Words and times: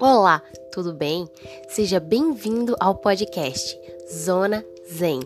Olá, 0.00 0.42
tudo 0.72 0.94
bem? 0.94 1.28
Seja 1.68 2.00
bem-vindo 2.00 2.74
ao 2.80 2.94
podcast 2.94 3.78
Zona 4.10 4.64
Zen 4.90 5.20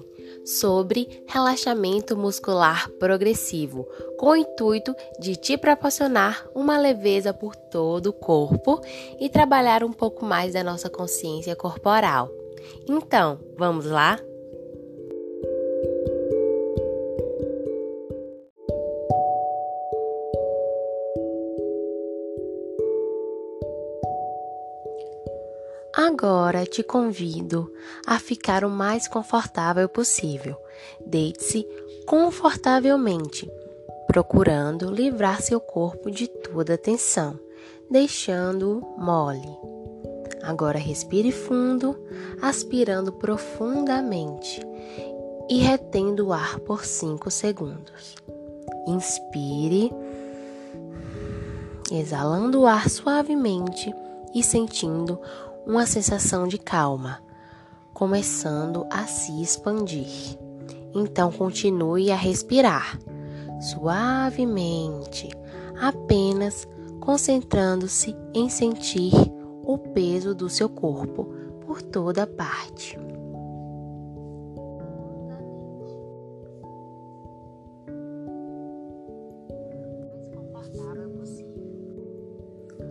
sobre 0.45 1.23
relaxamento 1.29 2.16
muscular 2.16 2.91
progressivo, 2.98 3.87
com 4.18 4.30
o 4.30 4.37
intuito 4.37 4.93
de 5.21 5.37
te 5.37 5.57
proporcionar 5.57 6.45
uma 6.57 6.77
leveza 6.77 7.32
por 7.32 7.55
todo 7.55 8.09
o 8.09 8.12
corpo 8.12 8.80
e 9.21 9.29
trabalhar 9.29 9.84
um 9.84 9.93
pouco 9.93 10.25
mais 10.25 10.55
da 10.55 10.64
nossa 10.64 10.91
consciência 10.91 11.54
corporal. 11.54 12.29
Então, 12.88 13.38
vamos 13.56 13.86
lá? 13.86 14.18
Agora 26.07 26.67
te 26.67 26.82
convido 26.82 27.72
a 28.07 28.18
ficar 28.18 28.63
o 28.63 28.68
mais 28.68 29.08
confortável 29.08 29.89
possível. 29.89 30.54
Deite-se 31.07 31.67
confortavelmente, 32.05 33.50
procurando 34.06 34.91
livrar 34.91 35.41
seu 35.41 35.58
corpo 35.58 36.11
de 36.11 36.28
toda 36.28 36.77
tensão, 36.77 37.41
deixando-o 37.91 39.03
mole. 39.03 39.48
Agora 40.42 40.78
respire 40.78 41.33
fundo, 41.33 41.98
aspirando 42.42 43.11
profundamente 43.11 44.61
e 45.48 45.56
retendo 45.56 46.27
o 46.27 46.33
ar 46.34 46.61
por 46.61 46.84
5 46.84 47.30
segundos. 47.30 48.14
Inspire, 48.86 49.91
exalando 51.91 52.61
o 52.61 52.66
ar 52.66 52.91
suavemente 52.91 53.91
e 54.34 54.42
sentindo 54.42 55.19
uma 55.67 55.86
sensação 55.86 56.47
de 56.47 56.58
calma, 56.58 57.20
começando 57.92 58.86
a 58.91 59.06
se 59.06 59.42
expandir. 59.42 60.38
Então 60.94 61.33
continue 61.33 62.11
a 62.11 62.16
respirar 62.16 62.98
suavemente, 63.61 65.28
apenas 65.80 66.69
concentrando-se 67.00 68.14
em 68.33 68.48
sentir 68.48 69.12
o 69.64 69.78
peso 69.78 70.34
do 70.34 70.48
seu 70.48 70.69
corpo 70.69 71.25
por 71.66 71.83
toda 71.83 72.27
parte. 72.27 72.98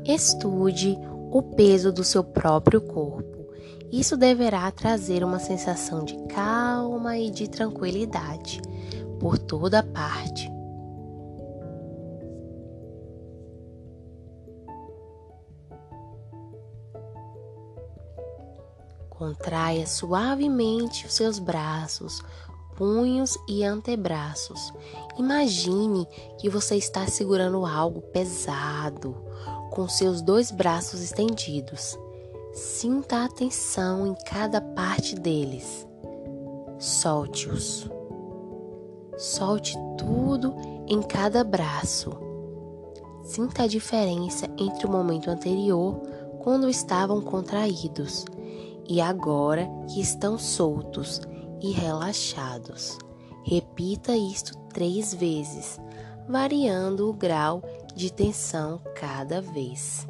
Estude 0.06 1.00
o 1.34 1.42
peso 1.42 1.92
do 1.92 2.04
seu 2.04 2.24
próprio 2.24 2.80
corpo. 2.80 3.48
Isso 3.92 4.16
deverá 4.16 4.70
trazer 4.70 5.24
uma 5.24 5.40
sensação 5.40 6.06
de 6.06 6.16
calma 6.28 7.18
e 7.18 7.32
de 7.32 7.48
tranquilidade 7.50 8.62
por 9.20 9.40
toda 9.40 9.82
parte. 9.82 10.52
Contraia 19.10 19.88
suavemente 19.88 21.08
os 21.08 21.14
seus 21.14 21.40
braços, 21.40 22.22
punhos 22.76 23.36
e 23.48 23.64
antebraços. 23.64 24.72
Imagine 25.18 26.06
que 26.38 26.48
você 26.48 26.76
está 26.76 27.08
segurando 27.08 27.66
algo 27.66 28.02
pesado 28.02 29.16
com 29.74 29.88
seus 29.88 30.22
dois 30.22 30.52
braços 30.52 31.02
estendidos. 31.02 31.98
Sinta 32.54 33.18
a 33.18 33.26
atenção 33.26 34.06
em 34.06 34.14
cada 34.14 34.62
parte 34.62 35.16
deles. 35.16 35.88
Solte-os. 36.78 37.90
Solte 39.18 39.76
tudo 39.98 40.54
em 40.88 41.02
cada 41.02 41.44
braço. 41.44 42.12
Sinta 43.24 43.64
a 43.64 43.68
diferença 43.68 44.46
entre 44.60 44.86
o 44.86 44.92
momento 44.92 45.32
anterior, 45.32 45.96
quando 46.44 46.70
estavam 46.70 47.20
contraídos, 47.22 48.26
e 48.88 49.02
agora 49.02 49.68
que 49.88 50.00
estão 50.00 50.38
soltos 50.38 51.20
e 51.62 51.72
relaxados. 51.72 53.00
Repita 53.44 54.16
isto 54.16 54.56
três 54.72 55.16
vezes, 55.16 55.80
variando 56.28 57.10
o 57.10 57.14
grau 57.14 57.64
de 57.96 58.12
tensão 58.12 58.82
cada 58.96 59.42
vez. 59.42 60.08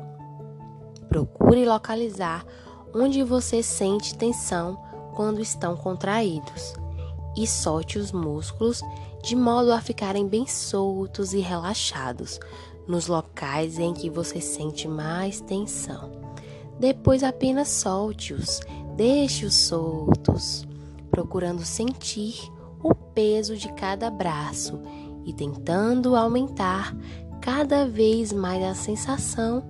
Procure 1.10 1.66
localizar 1.66 2.46
onde 2.94 3.24
você 3.24 3.62
sente 3.62 4.18
tensão 4.18 4.78
quando 5.16 5.42
estão 5.42 5.76
contraídos 5.76 6.74
e 7.36 7.48
solte 7.48 7.98
os 7.98 8.12
músculos 8.12 8.82
de 9.24 9.36
modo 9.36 9.72
a 9.72 9.80
ficarem 9.80 10.28
bem 10.28 10.46
soltos 10.46 11.34
e 11.34 11.40
relaxados 11.40 12.40
nos 12.88 13.08
locais 13.08 13.80
em 13.80 13.94
que 13.94 14.10
você 14.10 14.42
sente 14.42 14.88
mais 14.88 15.40
tensão. 15.42 16.12
Depois 16.80 17.24
apenas 17.24 17.70
solte-os, 17.70 18.60
deixe-os 18.96 19.56
soltos, 19.56 20.68
procurando 21.10 21.64
sentir 21.64 22.36
o 22.82 22.94
peso 22.94 23.56
de 23.56 23.72
cada 23.74 24.10
braço 24.10 24.82
e 25.26 25.32
tentando 25.32 26.16
aumentar 26.16 26.94
cada 27.44 27.86
vez 27.86 28.32
mais 28.32 28.64
a 28.64 28.74
sensação 28.74 29.68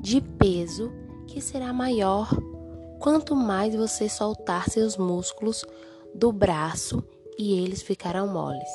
de 0.00 0.20
peso 0.20 0.92
que 1.26 1.40
será 1.40 1.72
maior 1.72 2.30
quanto 3.00 3.34
mais 3.34 3.74
você 3.74 4.08
soltar 4.08 4.70
seus 4.70 4.96
músculos 4.96 5.64
do 6.14 6.30
braço 6.30 7.02
e 7.36 7.58
eles 7.58 7.82
ficarão 7.82 8.28
moles. 8.28 8.70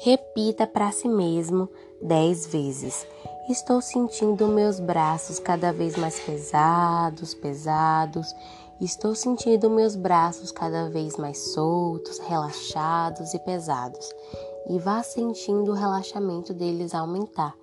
Repita 0.00 0.66
para 0.66 0.92
si 0.92 1.08
mesmo 1.08 1.66
dez 2.02 2.46
vezes. 2.46 3.06
Estou 3.48 3.80
sentindo 3.80 4.46
meus 4.48 4.78
braços 4.78 5.38
cada 5.38 5.72
vez 5.72 5.96
mais 5.96 6.20
pesados, 6.20 7.32
pesados. 7.32 8.34
Estou 8.78 9.14
sentindo 9.14 9.70
meus 9.70 9.96
braços 9.96 10.52
cada 10.52 10.90
vez 10.90 11.16
mais 11.16 11.38
soltos, 11.38 12.18
relaxados 12.18 13.32
e 13.32 13.38
pesados 13.38 14.06
e 14.68 14.78
vá 14.78 15.02
sentindo 15.02 15.72
o 15.72 15.74
relaxamento 15.74 16.54
deles 16.54 16.94
aumentar. 16.94 17.54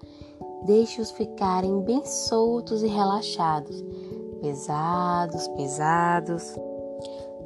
Deixe-os 0.63 1.11
ficarem 1.11 1.81
bem 1.81 2.05
soltos 2.05 2.83
e 2.83 2.87
relaxados, 2.87 3.83
pesados, 4.41 5.47
pesados. 5.49 6.55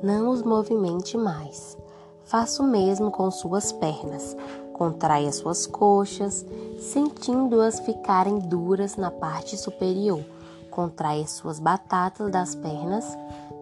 Não 0.01 0.29
os 0.29 0.41
movimente 0.41 1.17
mais. 1.17 1.77
Faça 2.23 2.63
o 2.63 2.67
mesmo 2.67 3.11
com 3.11 3.29
suas 3.29 3.71
pernas. 3.71 4.35
Contraia 4.73 5.31
suas 5.31 5.67
coxas, 5.67 6.45
sentindo-as 6.79 7.79
ficarem 7.79 8.39
duras 8.39 8.95
na 8.95 9.11
parte 9.11 9.55
superior. 9.55 10.23
Contraia 10.71 11.27
suas 11.27 11.59
batatas 11.59 12.31
das 12.31 12.55
pernas, 12.55 13.05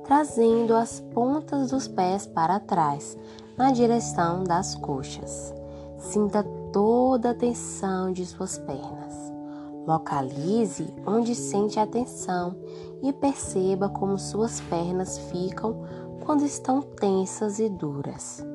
trazendo 0.05 0.73
as 0.73 1.01
pontas 1.13 1.71
dos 1.71 1.87
pés 1.87 2.25
para 2.25 2.59
trás, 2.59 3.17
na 3.57 3.71
direção 3.71 4.45
das 4.45 4.73
coxas. 4.75 5.60
Sinta 6.01 6.43
toda 6.73 7.29
a 7.29 7.33
tensão 7.33 8.11
de 8.11 8.25
suas 8.25 8.57
pernas. 8.57 9.31
Localize 9.87 10.93
onde 11.05 11.33
sente 11.33 11.79
a 11.79 11.87
tensão 11.87 12.55
e 13.01 13.13
perceba 13.13 13.87
como 13.87 14.17
suas 14.17 14.59
pernas 14.61 15.17
ficam 15.17 15.83
quando 16.25 16.43
estão 16.43 16.81
tensas 16.81 17.59
e 17.59 17.69
duras. 17.69 18.45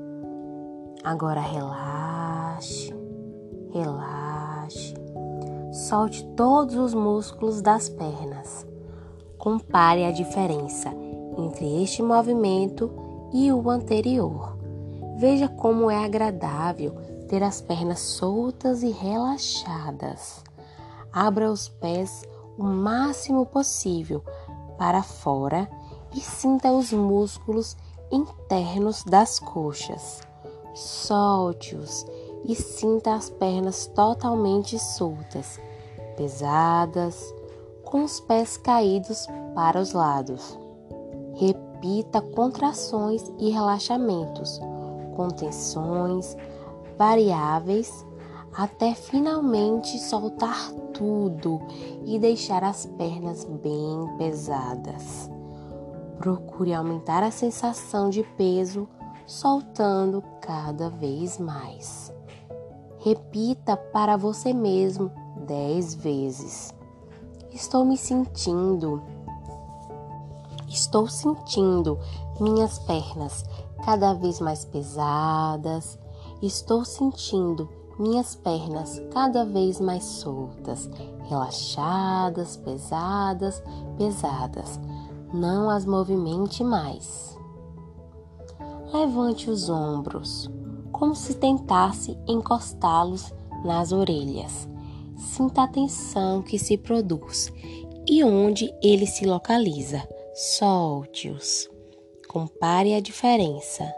Agora 1.02 1.40
relaxe, 1.40 2.94
relaxe. 3.70 4.94
Solte 5.72 6.26
todos 6.36 6.74
os 6.74 6.94
músculos 6.94 7.62
das 7.62 7.88
pernas. 7.88 8.66
Compare 9.38 10.04
a 10.04 10.10
diferença 10.10 10.92
entre 11.38 11.82
este 11.82 12.02
movimento 12.02 12.90
e 13.32 13.52
o 13.52 13.70
anterior. 13.70 14.56
Veja 15.16 15.48
como 15.48 15.90
é 15.90 16.04
agradável 16.04 16.94
ter 17.26 17.42
as 17.42 17.62
pernas 17.62 18.00
soltas 18.00 18.82
e 18.82 18.90
relaxadas. 18.90 20.44
Abra 21.10 21.50
os 21.50 21.68
pés 21.68 22.22
o 22.58 22.62
máximo 22.62 23.46
possível 23.46 24.22
para 24.76 25.02
fora 25.02 25.68
e 26.14 26.20
sinta 26.20 26.70
os 26.70 26.92
músculos 26.92 27.76
internos 28.10 29.02
das 29.04 29.38
coxas. 29.38 30.20
Solte-os 30.74 32.06
e 32.44 32.54
sinta 32.54 33.14
as 33.14 33.30
pernas 33.30 33.86
totalmente 33.86 34.78
soltas, 34.78 35.58
pesadas, 36.16 37.34
com 37.84 38.04
os 38.04 38.20
pés 38.20 38.58
caídos 38.58 39.26
para 39.54 39.80
os 39.80 39.92
lados. 39.92 40.58
Repita 41.34 42.20
contrações 42.20 43.32
e 43.38 43.48
relaxamentos, 43.48 44.60
contenções, 45.16 46.36
variáveis 46.98 48.06
até 48.56 48.94
finalmente 48.94 49.98
soltar 49.98 50.72
tudo 50.94 51.60
e 52.06 52.18
deixar 52.18 52.64
as 52.64 52.86
pernas 52.86 53.44
bem 53.44 54.16
pesadas. 54.16 55.30
Procure 56.18 56.72
aumentar 56.72 57.22
a 57.22 57.30
sensação 57.30 58.08
de 58.08 58.22
peso, 58.22 58.88
soltando 59.26 60.24
cada 60.40 60.88
vez 60.88 61.38
mais. 61.38 62.10
Repita 62.98 63.76
para 63.76 64.16
você 64.16 64.54
mesmo 64.54 65.10
dez 65.46 65.94
vezes. 65.94 66.74
Estou 67.52 67.84
me 67.84 67.98
sentindo. 67.98 69.02
Estou 70.66 71.06
sentindo 71.08 71.98
minhas 72.40 72.78
pernas 72.80 73.44
cada 73.87 74.12
vez 74.15 74.41
mais 74.41 74.65
pesadas. 74.65 75.97
Estou 76.43 76.85
sentindo 76.85 77.69
minhas 78.00 78.35
pernas 78.35 79.00
cada 79.12 79.44
vez 79.44 79.81
mais 79.81 80.03
soltas, 80.03 80.91
relaxadas, 81.29 82.56
pesadas, 82.56 83.62
pesadas. 83.97 84.81
Não 85.33 85.71
as 85.71 85.87
movimente 85.87 86.65
mais. 86.65 87.38
Levante 88.93 89.49
os 89.49 89.71
ombros, 89.71 90.50
como 90.91 91.15
se 91.15 91.35
tentasse 91.35 92.19
encostá-los 92.27 93.33
nas 93.65 93.93
orelhas. 93.93 94.69
Sinta 95.17 95.62
a 95.62 95.69
tensão 95.69 96.43
que 96.43 96.59
se 96.59 96.77
produz 96.77 97.53
e 98.06 98.25
onde 98.25 98.69
ele 98.83 99.06
se 99.06 99.25
localiza. 99.25 100.06
Solte-os. 100.35 101.75
Compare 102.37 102.93
a 102.93 103.00
diferença. 103.00 103.91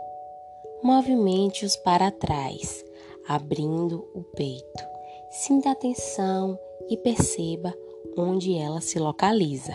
Movimente-os 0.81 1.75
para 1.75 2.09
trás, 2.09 2.85
abrindo 3.27 4.09
o 4.15 4.23
peito. 4.23 4.85
Sinta 5.29 5.73
a 5.73 5.75
tensão 5.75 6.57
e 6.89 6.97
perceba 6.97 7.75
onde 8.17 8.57
ela 8.57 8.81
se 8.81 8.97
localiza. 8.97 9.75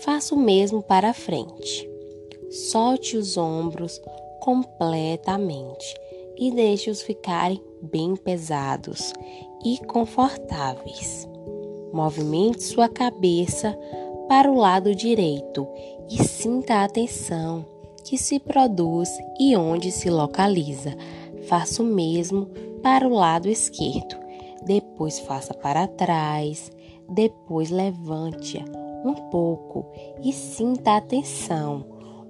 Faça 0.00 0.34
o 0.34 0.38
mesmo 0.38 0.82
para 0.82 1.10
a 1.10 1.12
frente. 1.12 1.86
Solte 2.48 3.18
os 3.18 3.36
ombros 3.36 4.00
completamente 4.40 5.94
e 6.38 6.50
deixe-os 6.50 7.02
ficarem 7.02 7.62
bem 7.82 8.16
pesados 8.16 9.12
e 9.62 9.76
confortáveis. 9.84 11.28
Movimente 11.92 12.62
sua 12.62 12.88
cabeça 12.88 13.78
para 14.26 14.50
o 14.50 14.56
lado 14.56 14.94
direito 14.94 15.68
e 16.08 16.24
sinta 16.24 16.82
a 16.82 16.88
tensão 16.88 17.73
que 18.04 18.18
se 18.18 18.38
produz 18.38 19.08
e 19.40 19.56
onde 19.56 19.90
se 19.90 20.10
localiza. 20.10 20.96
Faça 21.48 21.82
o 21.82 21.86
mesmo 21.86 22.46
para 22.82 23.08
o 23.08 23.14
lado 23.14 23.48
esquerdo. 23.48 24.16
Depois 24.64 25.18
faça 25.20 25.52
para 25.52 25.86
trás, 25.86 26.70
depois 27.08 27.70
levante-a 27.70 28.64
um 29.04 29.14
pouco 29.30 29.86
e 30.22 30.32
sinta 30.32 30.96
a 30.96 31.00
tensão 31.00 31.84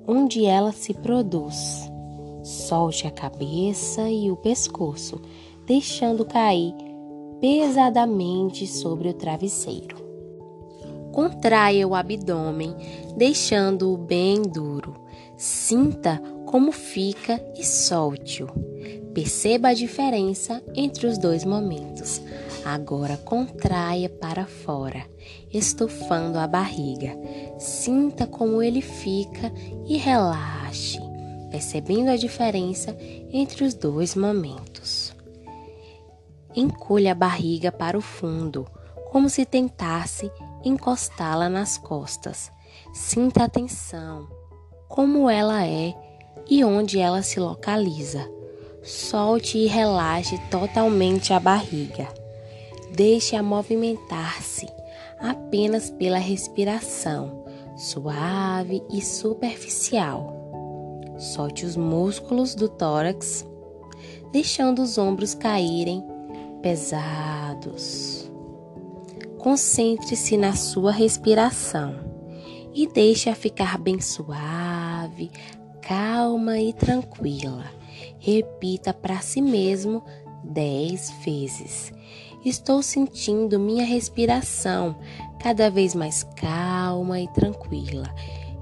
onde 0.06 0.44
ela 0.44 0.72
se 0.72 0.92
produz. 0.92 1.90
Solte 2.42 3.06
a 3.06 3.10
cabeça 3.10 4.08
e 4.10 4.30
o 4.30 4.36
pescoço, 4.36 5.20
deixando 5.66 6.24
cair 6.24 6.74
pesadamente 7.40 8.66
sobre 8.66 9.08
o 9.08 9.14
travesseiro. 9.14 9.96
Contraia 11.12 11.86
o 11.86 11.94
abdômen, 11.94 12.74
deixando-o 13.16 13.96
bem 13.96 14.42
duro. 14.42 15.03
Sinta 15.36 16.20
como 16.46 16.70
fica 16.70 17.42
e 17.56 17.64
solte-o. 17.64 18.48
Perceba 19.12 19.68
a 19.68 19.74
diferença 19.74 20.62
entre 20.74 21.06
os 21.06 21.18
dois 21.18 21.44
momentos. 21.44 22.20
Agora 22.64 23.16
contraia 23.16 24.08
para 24.08 24.46
fora, 24.46 25.04
estufando 25.52 26.38
a 26.38 26.46
barriga. 26.46 27.16
Sinta 27.58 28.26
como 28.26 28.62
ele 28.62 28.80
fica 28.80 29.52
e 29.86 29.96
relaxe, 29.96 30.98
percebendo 31.50 32.10
a 32.10 32.16
diferença 32.16 32.96
entre 33.30 33.64
os 33.64 33.74
dois 33.74 34.14
momentos. 34.14 35.14
Encolha 36.56 37.12
a 37.12 37.16
barriga 37.16 37.70
para 37.70 37.98
o 37.98 38.00
fundo, 38.00 38.66
como 39.10 39.28
se 39.28 39.44
tentasse 39.44 40.30
encostá-la 40.64 41.48
nas 41.48 41.76
costas. 41.76 42.50
Sinta 42.92 43.44
a 43.44 43.48
tensão, 43.48 44.28
como 44.94 45.28
ela 45.28 45.66
é 45.66 45.92
e 46.48 46.62
onde 46.62 47.00
ela 47.00 47.20
se 47.20 47.40
localiza. 47.40 48.30
Solte 48.80 49.58
e 49.58 49.66
relaxe 49.66 50.38
totalmente 50.52 51.32
a 51.32 51.40
barriga. 51.40 52.06
Deixe-a 52.92 53.42
movimentar-se 53.42 54.68
apenas 55.18 55.90
pela 55.90 56.18
respiração, 56.18 57.44
suave 57.76 58.84
e 58.88 59.02
superficial. 59.02 60.32
Solte 61.18 61.66
os 61.66 61.76
músculos 61.76 62.54
do 62.54 62.68
tórax, 62.68 63.44
deixando 64.30 64.80
os 64.80 64.96
ombros 64.96 65.34
caírem 65.34 66.04
pesados. 66.62 68.30
Concentre-se 69.38 70.36
na 70.36 70.52
sua 70.52 70.92
respiração 70.92 72.14
e 72.72 72.86
deixe-a 72.86 73.34
ficar 73.34 73.78
bem 73.78 74.00
suave, 74.00 74.63
calma 75.80 76.58
e 76.58 76.72
tranquila. 76.72 77.64
Repita 78.18 78.92
para 78.92 79.20
si 79.20 79.40
mesmo 79.40 80.02
dez 80.42 81.12
vezes. 81.24 81.92
Estou 82.44 82.82
sentindo 82.82 83.58
minha 83.58 83.84
respiração 83.84 84.96
cada 85.38 85.70
vez 85.70 85.94
mais 85.94 86.22
calma 86.36 87.20
e 87.20 87.28
tranquila. 87.28 88.14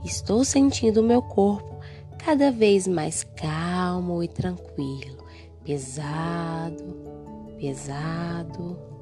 Estou 0.04 0.44
sentindo 0.44 1.02
meu 1.02 1.22
corpo 1.22 1.80
cada 2.18 2.50
vez 2.50 2.86
mais 2.86 3.24
calmo 3.36 4.22
e 4.22 4.28
tranquilo, 4.28 5.24
pesado, 5.64 6.96
pesado 7.58 8.92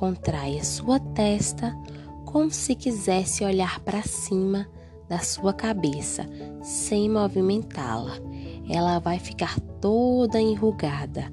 Contraia 0.00 0.64
sua 0.64 0.98
testa 0.98 1.76
como 2.24 2.50
se 2.50 2.74
quisesse 2.74 3.44
olhar 3.44 3.80
para 3.80 4.02
cima 4.02 4.66
da 5.10 5.18
sua 5.18 5.52
cabeça, 5.52 6.24
sem 6.62 7.10
movimentá-la. 7.10 8.12
Ela 8.70 9.00
vai 9.00 9.18
ficar 9.18 9.58
toda 9.80 10.40
enrugada, 10.40 11.28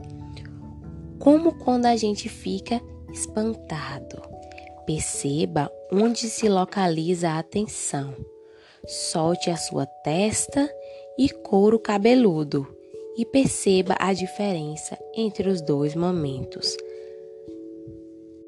como 1.20 1.54
quando 1.60 1.86
a 1.86 1.96
gente 1.96 2.28
fica 2.28 2.82
espantado. 3.14 4.20
Perceba 4.88 5.72
onde 5.92 6.28
se 6.28 6.50
localiza 6.50 7.30
a 7.30 7.40
atenção. 7.40 8.16
Solte 8.88 9.52
a 9.52 9.58
sua 9.58 9.86
testa 9.86 10.68
e 11.18 11.30
couro 11.30 11.78
cabeludo 11.78 12.68
e 13.16 13.26
perceba 13.26 13.96
a 14.00 14.12
diferença 14.12 14.98
entre 15.14 15.50
os 15.50 15.62
dois 15.62 15.94
momentos. 15.94 16.76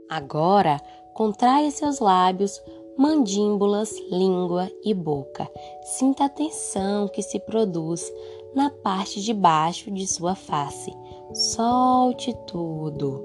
Agora, 0.10 0.80
contraia 1.14 1.70
seus 1.70 2.00
lábios, 2.00 2.60
mandíbulas, 3.00 3.96
língua 4.12 4.70
e 4.84 4.94
boca. 4.94 5.50
Sinta 5.84 6.26
a 6.26 6.30
tensão 6.30 7.08
que 7.08 7.22
se 7.22 7.40
produz 7.40 8.12
na 8.54 8.70
parte 8.70 9.22
de 9.22 9.34
baixo 9.34 9.90
de 9.90 10.06
sua 10.06 10.36
face. 10.36 10.94
Solte 11.34 12.36
tudo. 12.46 13.24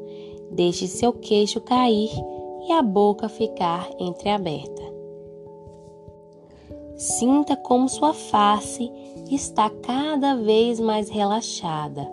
Deixe 0.53 0.87
seu 0.87 1.13
queixo 1.13 1.61
cair 1.61 2.11
e 2.69 2.73
a 2.73 2.83
boca 2.83 3.29
ficar 3.29 3.91
entreaberta. 3.99 4.83
Sinta 6.95 7.57
como 7.57 7.89
sua 7.89 8.15
face 8.15 8.89
está 9.29 9.69
cada 9.69 10.37
vez 10.37 10.79
mais 10.79 11.09
relaxada. 11.09 12.09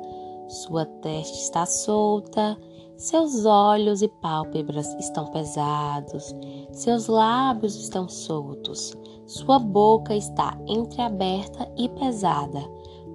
Sua 0.47 0.83
testa 0.85 1.37
está 1.37 1.65
solta 1.67 2.57
seus 3.01 3.45
olhos 3.45 4.03
e 4.03 4.07
pálpebras 4.07 4.93
estão 4.99 5.25
pesados, 5.31 6.35
seus 6.71 7.07
lábios 7.07 7.75
estão 7.75 8.07
soltos, 8.07 8.95
sua 9.25 9.57
boca 9.57 10.15
está 10.15 10.55
entreaberta 10.67 11.67
e 11.75 11.89
pesada, 11.89 12.61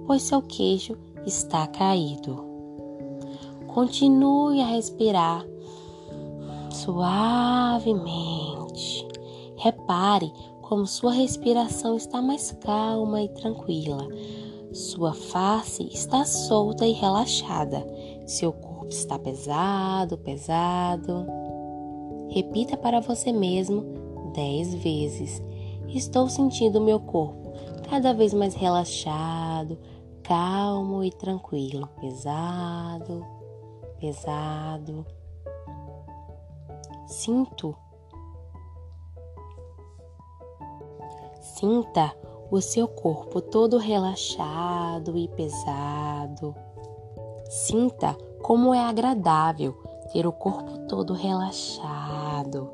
pois 0.05 0.23
seu 0.23 0.41
queixo 0.41 0.97
está 1.25 1.65
caído. 1.67 2.43
Continue 3.67 4.59
a 4.61 4.65
respirar 4.65 5.45
suavemente. 6.69 8.27
Repare 9.55 10.33
como 10.63 10.85
sua 10.85 11.13
respiração 11.13 11.95
está 11.95 12.21
mais 12.21 12.51
calma 12.59 13.21
e 13.21 13.29
tranquila. 13.29 14.05
Sua 14.73 15.13
face 15.13 15.87
está 15.93 16.25
solta 16.25 16.85
e 16.85 16.91
relaxada. 16.91 17.87
Seu 18.25 18.51
está 18.89 19.17
pesado, 19.19 20.17
pesado. 20.17 21.25
Repita 22.29 22.77
para 22.77 22.99
você 22.99 23.31
mesmo 23.31 23.83
dez 24.33 24.73
vezes. 24.75 25.41
Estou 25.87 26.29
sentindo 26.29 26.81
meu 26.81 26.99
corpo 26.99 27.53
cada 27.89 28.13
vez 28.13 28.33
mais 28.33 28.53
relaxado, 28.53 29.77
calmo 30.23 31.03
e 31.03 31.11
tranquilo. 31.11 31.87
Pesado, 31.99 33.25
pesado. 33.99 35.05
Sinto. 37.07 37.75
Sinta 41.39 42.13
o 42.51 42.61
seu 42.61 42.87
corpo 42.87 43.41
todo 43.41 43.77
relaxado 43.77 45.17
e 45.17 45.27
pesado. 45.29 46.53
Sinta 47.49 48.15
como 48.41 48.73
é 48.73 48.79
agradável 48.79 49.75
ter 50.11 50.25
o 50.25 50.31
corpo 50.31 50.87
todo 50.87 51.13
relaxado. 51.13 52.69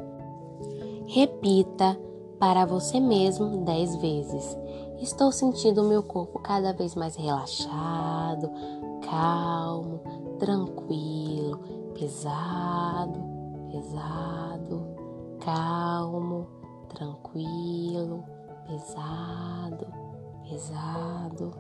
Repita 1.08 2.00
para 2.40 2.66
você 2.66 3.00
mesmo 3.00 3.64
dez 3.64 3.96
vezes. 3.98 4.58
Estou 5.00 5.32
sentindo 5.32 5.82
o 5.82 5.88
meu 5.88 6.02
corpo 6.02 6.40
cada 6.40 6.72
vez 6.74 6.96
mais 6.96 7.16
relaxado, 7.16 8.50
calmo, 9.02 10.00
tranquilo, 10.40 11.60
pesado, 11.94 13.20
pesado, 13.70 14.88
calmo, 15.40 16.48
tranquilo, 16.90 18.24
pesado, 18.66 19.88
pesado. 20.50 21.52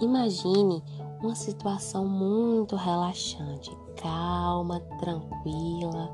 Imagine 0.00 0.82
uma 1.22 1.34
situação 1.34 2.06
muito 2.06 2.74
relaxante, 2.74 3.70
calma, 3.96 4.80
tranquila. 4.98 6.10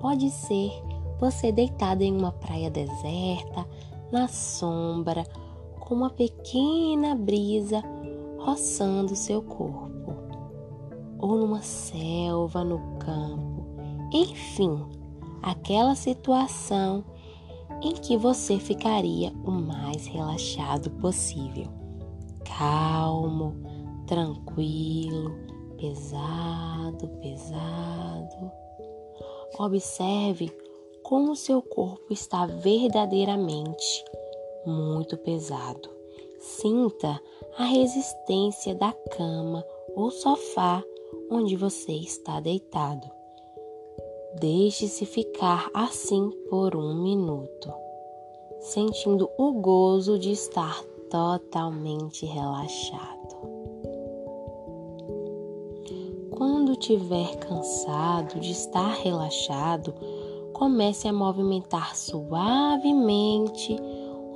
Pode 0.00 0.30
ser 0.30 0.70
você 1.18 1.50
deitado 1.50 2.02
em 2.02 2.16
uma 2.16 2.32
praia 2.32 2.70
deserta, 2.70 3.66
na 4.12 4.28
sombra, 4.28 5.24
com 5.80 5.94
uma 5.94 6.10
pequena 6.10 7.14
brisa 7.14 7.82
roçando 8.38 9.16
seu 9.16 9.42
corpo, 9.42 10.14
ou 11.18 11.36
numa 11.36 11.62
selva 11.62 12.62
no 12.62 12.78
campo, 12.98 13.66
enfim, 14.12 14.86
aquela 15.42 15.94
situação 15.94 17.04
em 17.82 17.92
que 17.92 18.16
você 18.16 18.58
ficaria 18.58 19.32
o 19.44 19.50
mais 19.50 20.06
relaxado 20.06 20.90
possível. 20.92 21.66
Calmo, 22.44 23.54
tranquilo, 24.08 25.30
pesado, 25.76 27.08
pesado. 27.20 28.50
Observe 29.58 30.50
como 31.02 31.36
seu 31.36 31.62
corpo 31.62 32.12
está 32.12 32.46
verdadeiramente 32.46 34.04
muito 34.66 35.16
pesado. 35.18 35.88
Sinta 36.40 37.20
a 37.56 37.64
resistência 37.64 38.74
da 38.74 38.92
cama 39.16 39.64
ou 39.94 40.10
sofá 40.10 40.82
onde 41.30 41.56
você 41.56 41.92
está 41.92 42.40
deitado. 42.40 43.08
Deixe-se 44.40 45.04
ficar 45.04 45.70
assim 45.74 46.30
por 46.48 46.76
um 46.76 46.94
minuto, 47.02 47.72
sentindo 48.60 49.28
o 49.36 49.52
gozo 49.54 50.18
de 50.18 50.30
estar 50.32 50.82
totalmente 51.10 52.24
relaxado. 52.26 53.57
Quando 56.38 56.76
tiver 56.76 57.36
cansado 57.38 58.38
de 58.38 58.52
estar 58.52 58.94
relaxado, 59.02 59.92
comece 60.52 61.08
a 61.08 61.12
movimentar 61.12 61.96
suavemente 61.96 63.76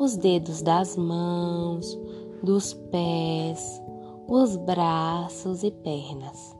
os 0.00 0.16
dedos 0.16 0.62
das 0.62 0.96
mãos, 0.96 1.96
dos 2.42 2.74
pés, 2.74 3.80
os 4.26 4.56
braços 4.56 5.62
e 5.62 5.70
pernas. 5.70 6.56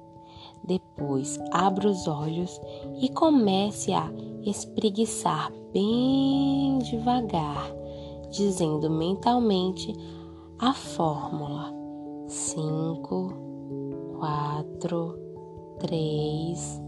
Depois, 0.63 1.41
abra 1.51 1.89
os 1.89 2.07
olhos 2.07 2.61
e 3.01 3.09
comece 3.09 3.93
a 3.93 4.13
espreguiçar 4.45 5.53
bem 5.73 6.79
devagar, 6.79 7.69
dizendo 8.31 8.89
mentalmente 8.89 9.93
a 10.61 10.73
fórmula: 10.73 11.75
5, 12.29 13.35
4, 14.21 15.22
3, 15.83 16.81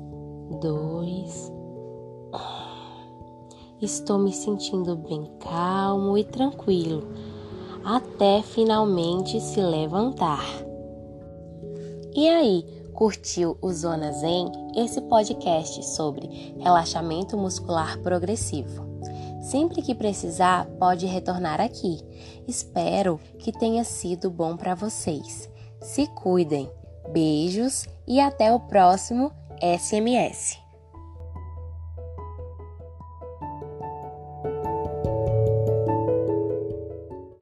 2, 0.61 1.53
1. 2.33 2.39
Estou 3.83 4.19
me 4.19 4.33
sentindo 4.33 4.97
bem 4.97 5.29
calmo 5.41 6.17
e 6.17 6.25
tranquilo 6.25 7.03
até 7.85 8.41
finalmente 8.41 9.41
se 9.41 9.61
levantar. 9.61 10.45
E 12.15 12.29
aí, 12.29 12.65
curtiu 12.95 13.59
o 13.61 13.73
Zona 13.73 14.13
Zen, 14.13 14.51
esse 14.75 15.01
podcast 15.03 15.85
sobre 15.85 16.55
relaxamento 16.59 17.37
muscular 17.37 17.99
progressivo? 17.99 18.85
Sempre 19.43 19.83
que 19.83 19.95
precisar, 19.95 20.67
pode 20.79 21.05
retornar 21.05 21.61
aqui. 21.61 21.99
Espero 22.49 23.21
que 23.39 23.53
tenha 23.53 23.85
sido 23.85 24.31
bom 24.31 24.57
para 24.57 24.75
vocês. 24.75 25.51
Se 25.83 26.07
cuidem. 26.07 26.71
Beijos 27.09 27.87
e 28.07 28.21
até 28.21 28.53
o 28.53 28.61
próximo 28.61 29.33
SMS. 29.61 30.64